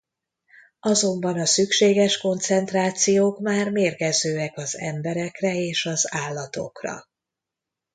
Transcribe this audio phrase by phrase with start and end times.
[0.79, 7.07] Azonban a szükséges koncentrációk már mérgezőek az emberekre és az állatokra.